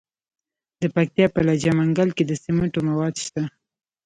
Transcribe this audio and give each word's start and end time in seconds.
د 0.81 0.83
پکتیا 0.95 1.27
په 1.35 1.39
لجه 1.47 1.71
منګل 1.77 2.09
کې 2.17 2.23
د 2.25 2.31
سمنټو 2.43 2.79
مواد 2.89 3.15
شته. 3.25 3.43